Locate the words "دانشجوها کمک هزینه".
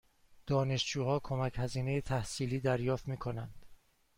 0.47-2.01